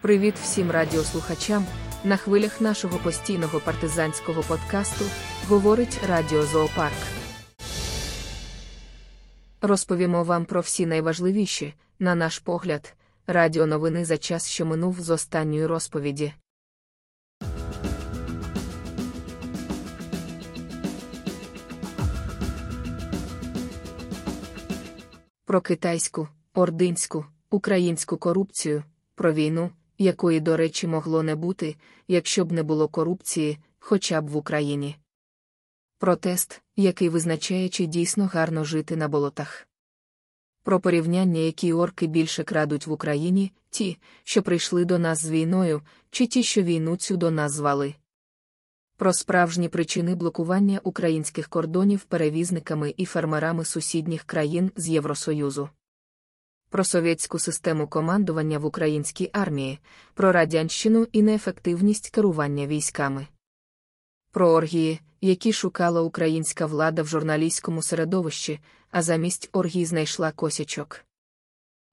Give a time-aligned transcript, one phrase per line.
[0.00, 1.66] Привіт всім радіослухачам!
[2.04, 5.04] На хвилях нашого постійного партизанського подкасту
[5.48, 6.96] говорить Радіо Зоопарк.
[9.60, 12.94] Розповімо вам про всі найважливіші, на наш погляд,
[13.26, 16.32] радіоновини за час, що минув з останньої розповіді.
[25.44, 31.76] Про китайську, ординську, українську корупцію, про війну, якої, до речі, могло не бути,
[32.08, 34.96] якщо б не було корупції, хоча б в Україні.
[35.98, 39.66] Протест, який визначає, чи дійсно гарно жити на болотах.
[40.62, 45.82] Про порівняння, які орки більше крадуть в Україні, ті, що прийшли до нас з війною,
[46.10, 47.94] чи ті, що війну цю до нас звали.
[48.96, 55.68] Про справжні причини блокування українських кордонів перевізниками і фермерами сусідніх країн з Євросоюзу
[56.70, 59.78] про совєтську систему командування в українській армії,
[60.14, 63.26] про радянщину і неефективність керування військами.
[64.32, 71.04] Про оргії, які шукала українська влада в журналістському середовищі, а замість оргії знайшла косячок.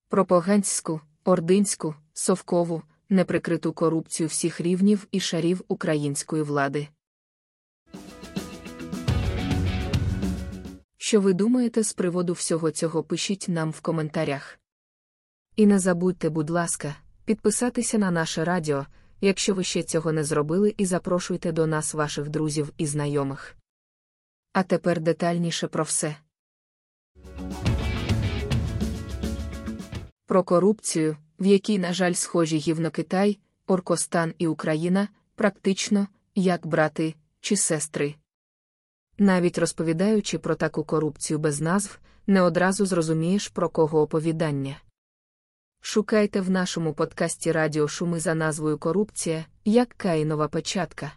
[0.10, 6.88] Про поганську, ординську, совкову, неприкриту корупцію всіх рівнів і шарів української влади.
[10.98, 14.60] Що ви думаєте з приводу всього цього пишіть нам в коментарях.
[15.58, 18.86] І не забудьте, будь ласка, підписатися на наше радіо,
[19.22, 23.56] якщо ви ще цього не зробили, і запрошуйте до нас ваших друзів і знайомих.
[24.54, 26.16] А тепер детальніше про все.
[30.26, 37.58] Про корупцію, в якій, на жаль, схожі Гівнокитай, Оркостан і Україна, практично, як брати чи
[37.58, 38.16] сестри.
[39.18, 44.78] Навіть розповідаючи про таку корупцію без назв, не одразу зрозумієш, про кого оповідання.
[45.82, 51.12] Шукайте в нашому подкасті Радіо Шуми за назвою Корупція, як Каїнова печатка.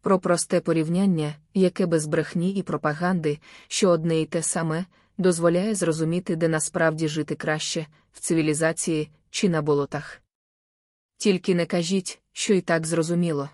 [0.00, 3.38] Про просте порівняння, яке без брехні і пропаганди,
[3.68, 4.84] що одне і те саме,
[5.18, 10.22] дозволяє зрозуміти, де насправді жити краще, в цивілізації чи на болотах.
[11.16, 13.50] Тільки не кажіть, що і так зрозуміло.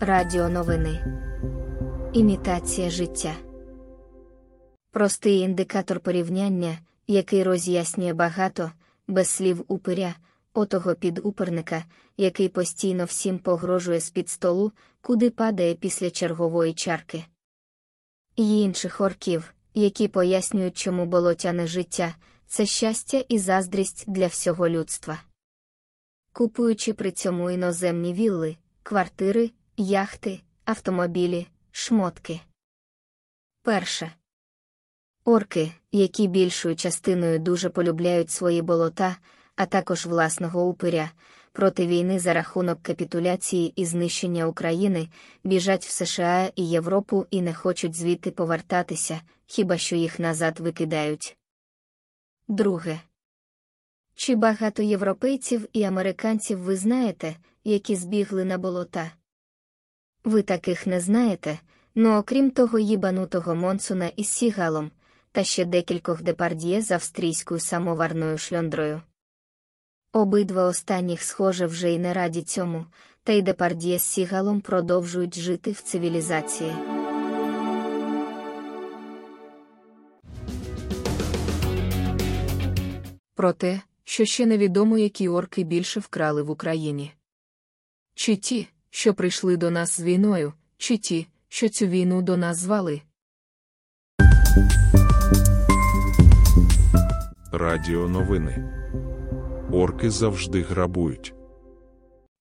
[0.00, 1.24] Радіо новини
[2.12, 3.36] Імітація життя.
[4.90, 8.72] Простий індикатор порівняння, який роз'яснює багато,
[9.08, 10.14] без слів упиря,
[10.54, 11.84] отого підуперника,
[12.16, 17.24] який постійно всім погрожує з-під столу, куди падає після чергової чарки.
[18.36, 22.14] І інших орків, які пояснюють, чому болотяне життя
[22.46, 25.18] це щастя і заздрість для всього людства.
[26.32, 32.40] Купуючи при цьому іноземні вілли, квартири, яхти, автомобілі шмотки.
[33.62, 34.12] Перше.
[35.24, 39.16] Орки, які більшою частиною дуже полюбляють свої болота,
[39.56, 41.10] а також власного упиря,
[41.52, 45.08] проти війни за рахунок капітуляції і знищення України,
[45.44, 51.36] біжать в США і Європу і не хочуть звідти повертатися, хіба що їх назад викидають.
[52.48, 53.00] Друге.
[54.14, 59.10] Чи багато європейців і американців ви знаєте, які збігли на болота?
[60.28, 61.58] Ви таких не знаєте,
[61.94, 64.90] ну окрім того їбанутого Монсуна із Сігалом,
[65.32, 69.02] та ще декількох депардіє з австрійською самоварною шльондрою.
[70.12, 72.86] Обидва останніх, схоже, вже й не раді цьому,
[73.22, 76.72] та й депардіє з Сігалом продовжують жити в цивілізації.
[83.34, 87.12] Про те, що ще невідомо, які орки більше вкрали в Україні.
[88.14, 92.56] Чи ті, що прийшли до нас з війною, чи ті, що цю війну до нас
[92.56, 93.02] звали.
[97.52, 98.74] Радіо новини.
[99.72, 101.34] Орки завжди грабують.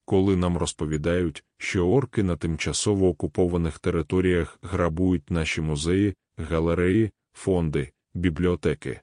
[0.05, 9.01] Коли нам розповідають, що орки на тимчасово окупованих територіях грабують наші музеї, галереї, фонди, бібліотеки,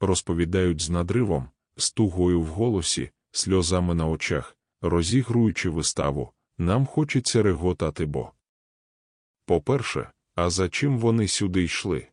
[0.00, 8.06] розповідають з надривом, з тугою в голосі, сльозами на очах, розігруючи виставу, нам хочеться реготати,
[8.06, 8.32] бо.
[9.46, 12.08] По-перше, а за чим вони сюди йшли?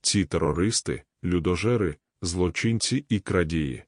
[0.00, 3.84] Ці терористи, людожери, злочинці і крадії.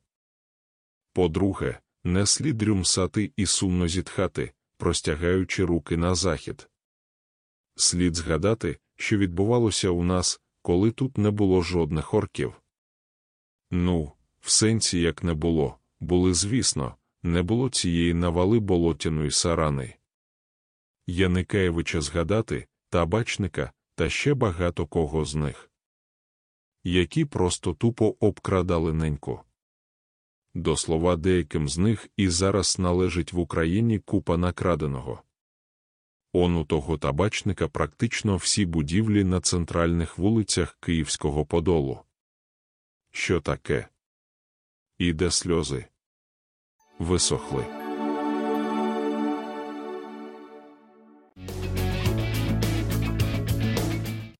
[1.13, 6.69] По-друге, не слід рюмсати і сумно зітхати, простягаючи руки на захід.
[7.77, 12.63] Слід згадати, що відбувалося у нас, коли тут не було жодних орків.
[13.71, 16.97] Ну, в сенсі як не було, були, звісно,
[17.27, 19.95] не було цієї навали болотяної сарани.
[21.07, 25.71] Яникаєвича згадати, табачника, та ще багато кого з них,
[26.85, 29.41] які просто тупо обкрадали неньку.
[30.55, 35.23] До слова, деяким з них і зараз належить в Україні купа накраденого.
[36.33, 42.01] Он у того табачника практично всі будівлі на центральних вулицях Київського Подолу.
[43.11, 43.89] Що таке?
[44.99, 45.87] І де сльози?
[46.99, 47.65] Висохли.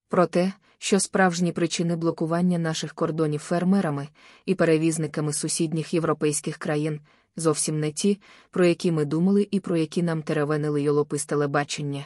[0.09, 4.07] Про те, що справжні причини блокування наших кордонів фермерами
[4.45, 6.99] і перевізниками сусідніх європейських країн
[7.35, 8.19] зовсім не ті,
[8.51, 12.05] про які ми думали і про які нам теревенили йолопи з телебачення.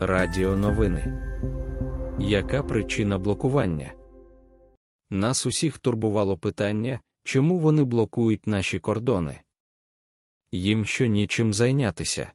[0.00, 1.22] Радіо новини.
[2.18, 3.92] Яка причина блокування?
[5.12, 9.40] Нас усіх турбувало питання, чому вони блокують наші кордони.
[10.52, 12.32] Їм що нічим зайнятися.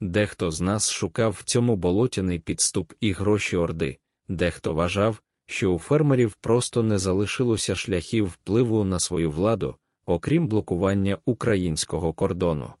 [0.00, 3.98] Дехто з нас шукав в цьому болотяний підступ і гроші орди,
[4.28, 9.76] дехто вважав, що у фермерів просто не залишилося шляхів впливу на свою владу,
[10.06, 12.72] окрім блокування українського кордону.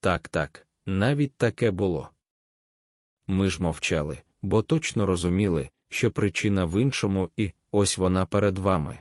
[0.00, 2.10] Так, так, навіть таке було.
[3.26, 8.98] Ми ж мовчали, бо точно розуміли, що причина в іншому і ось вона перед вами.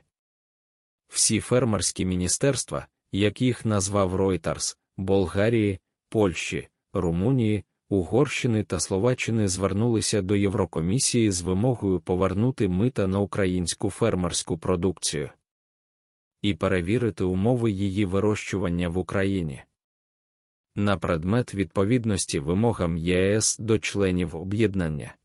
[1.08, 5.80] Всі фермерські міністерства, як їх назвав Reuters, Болгарії,
[6.10, 14.58] Польщі, Румунії, Угорщини та Словаччини звернулися до Єврокомісії з вимогою повернути мита на українську фермерську
[14.58, 15.30] продукцію
[16.42, 19.64] і перевірити умови її вирощування в Україні
[20.78, 25.16] на предмет відповідності вимогам ЄС до членів об'єднання.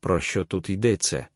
[0.00, 1.26] Про що тут йдеться?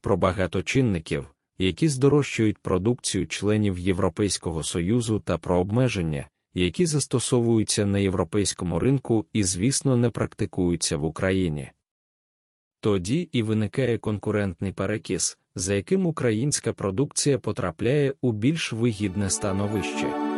[0.00, 1.26] Про багато чинників,
[1.58, 9.44] які здорожчують продукцію членів Європейського Союзу та про обмеження, які застосовуються на європейському ринку і,
[9.44, 11.70] звісно, не практикуються в Україні.
[12.80, 20.33] Тоді і виникає конкурентний перекіс, за яким українська продукція потрапляє у більш вигідне становище.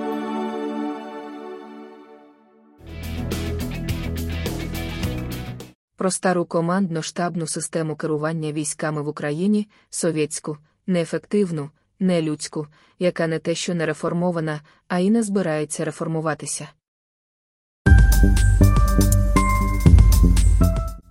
[5.96, 11.70] Про стару командно-штабну систему керування військами в Україні, совєтську, неефективну,
[12.00, 12.66] нелюдську,
[12.98, 16.68] яка не те, що не реформована, а й не збирається реформуватися.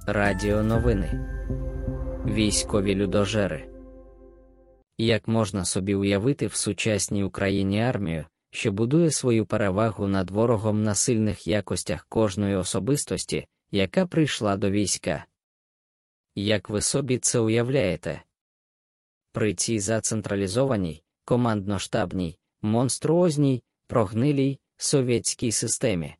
[0.08, 1.28] Радіо новини.
[2.26, 3.70] Військові людожери.
[4.98, 10.96] Як можна собі уявити в сучасній Україні армію, що будує свою перевагу над ворогом на
[10.96, 15.26] сильних якостях кожної особистості, яка прийшла до війська?
[16.36, 18.22] Як ви собі це уявляєте?
[19.32, 26.16] При цій зацентралізованій, командно-штабній, монструозній, прогнилій совєтській системі,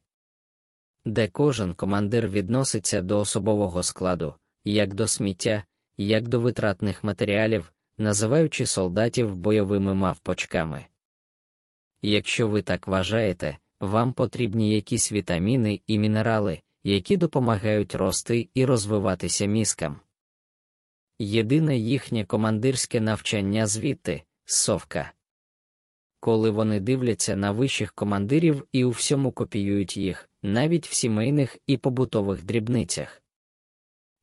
[1.06, 5.64] де кожен командир відноситься до особового складу, як до сміття,
[5.98, 10.86] як до витратних матеріалів, називаючи солдатів бойовими мавпочками.
[12.02, 19.46] Якщо ви так вважаєте, вам потрібні якісь вітаміни і мінерали, які допомагають рости і розвиватися
[19.46, 20.00] мізкам.
[21.20, 25.12] Єдине їхнє командирське навчання звідти совка.
[26.20, 31.78] Коли вони дивляться на вищих командирів і у всьому копіюють їх, навіть в сімейних і
[31.78, 33.22] побутових дрібницях.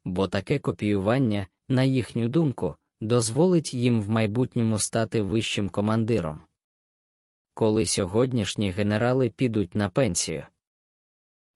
[0.05, 6.41] Бо таке копіювання, на їхню думку, дозволить їм в майбутньому стати вищим командиром.
[7.55, 10.47] Коли сьогоднішні генерали підуть на пенсію.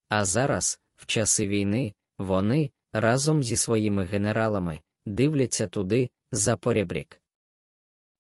[0.09, 7.21] А зараз, в часи війни, вони, разом зі своїми генералами, дивляться туди, за поребрік.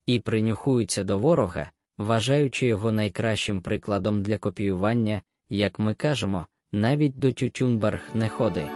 [0.06, 7.32] І принюхуються до ворога, вважаючи його найкращим прикладом для копіювання, як ми кажемо, навіть до
[7.32, 8.68] Тютюнберг не ходи.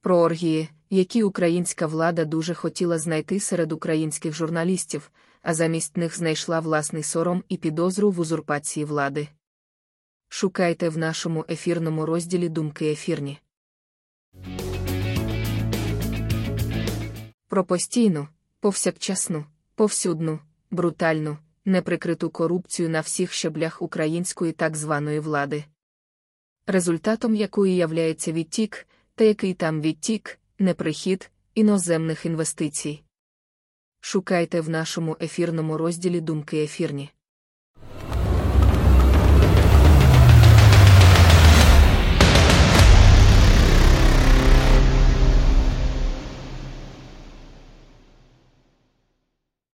[0.00, 5.10] Про оргії, які українська влада дуже хотіла знайти серед українських журналістів,
[5.42, 9.28] а замість них знайшла власний сором і підозру в узурпації влади.
[10.28, 13.38] Шукайте в нашому ефірному розділі думки ефірні.
[17.48, 18.28] Про постійну,
[18.60, 20.38] повсякчасну, повсюдну,
[20.70, 25.64] брутальну, неприкриту корупцію на всіх щаблях української так званої влади.
[26.66, 33.02] Результатом якої являється відтік, та який там відтік, неприхід іноземних інвестицій.
[34.00, 37.10] Шукайте в нашому ефірному розділі думки ефірні.